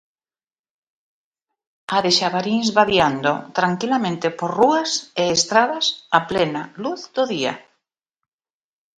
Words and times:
A 1.95 1.97
de 2.05 2.11
xabarís 2.19 2.67
vadiando 2.79 3.33
tranquilamente 3.57 4.27
por 4.37 4.49
rúas 4.59 4.91
e 5.21 5.23
estradas 5.37 5.85
a 6.17 6.19
plena 6.29 6.63
luz 6.83 7.01
do 7.15 7.23
día. 7.33 7.53